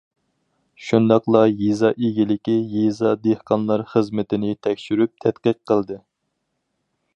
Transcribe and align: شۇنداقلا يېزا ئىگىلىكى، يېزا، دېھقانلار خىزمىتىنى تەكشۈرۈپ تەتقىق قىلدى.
شۇنداقلا 0.85 1.41
يېزا 1.49 1.91
ئىگىلىكى، 2.07 2.55
يېزا، 2.77 3.13
دېھقانلار 3.27 3.85
خىزمىتىنى 3.93 4.57
تەكشۈرۈپ 4.69 5.15
تەتقىق 5.27 5.63
قىلدى. 5.73 6.03